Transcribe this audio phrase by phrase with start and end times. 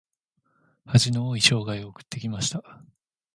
[0.83, 2.63] 恥の多い生涯を送ってきました。